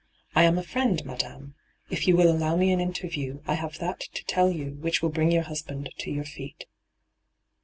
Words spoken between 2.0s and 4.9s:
you will allow me an interview, I have that to tell you